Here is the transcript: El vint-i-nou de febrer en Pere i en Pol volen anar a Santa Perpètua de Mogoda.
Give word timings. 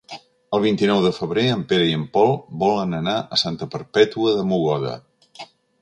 El 0.57 0.61
vint-i-nou 0.61 1.01
de 1.07 1.11
febrer 1.17 1.43
en 1.57 1.61
Pere 1.73 1.87
i 1.89 1.93
en 1.99 2.07
Pol 2.17 2.33
volen 2.65 2.99
anar 3.03 3.17
a 3.37 3.41
Santa 3.45 3.71
Perpètua 3.77 4.37
de 4.41 4.51
Mogoda. 4.55 5.01